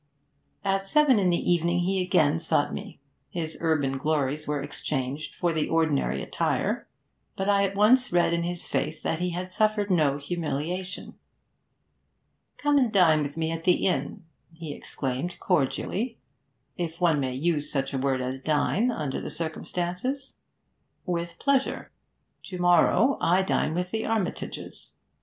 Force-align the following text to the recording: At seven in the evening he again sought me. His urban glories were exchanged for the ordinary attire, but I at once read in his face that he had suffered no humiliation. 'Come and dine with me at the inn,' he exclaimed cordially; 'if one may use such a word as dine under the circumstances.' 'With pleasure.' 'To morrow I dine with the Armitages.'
At 0.65 0.87
seven 0.87 1.19
in 1.19 1.29
the 1.29 1.51
evening 1.51 1.81
he 1.81 2.01
again 2.01 2.39
sought 2.39 2.73
me. 2.73 2.99
His 3.29 3.55
urban 3.61 3.99
glories 3.99 4.47
were 4.47 4.59
exchanged 4.63 5.35
for 5.35 5.53
the 5.53 5.69
ordinary 5.69 6.23
attire, 6.23 6.87
but 7.37 7.47
I 7.47 7.65
at 7.65 7.75
once 7.75 8.11
read 8.11 8.33
in 8.33 8.41
his 8.41 8.65
face 8.65 8.99
that 9.03 9.19
he 9.19 9.29
had 9.29 9.51
suffered 9.51 9.91
no 9.91 10.17
humiliation. 10.17 11.19
'Come 12.57 12.79
and 12.79 12.91
dine 12.91 13.21
with 13.21 13.37
me 13.37 13.51
at 13.51 13.63
the 13.63 13.85
inn,' 13.85 14.23
he 14.55 14.73
exclaimed 14.73 15.39
cordially; 15.39 16.17
'if 16.77 16.99
one 16.99 17.19
may 17.19 17.35
use 17.35 17.71
such 17.71 17.93
a 17.93 17.99
word 17.99 18.21
as 18.21 18.39
dine 18.39 18.89
under 18.89 19.21
the 19.21 19.29
circumstances.' 19.29 20.35
'With 21.05 21.37
pleasure.' 21.37 21.91
'To 22.41 22.57
morrow 22.57 23.19
I 23.21 23.43
dine 23.43 23.75
with 23.75 23.91
the 23.91 24.05
Armitages.' 24.07 24.93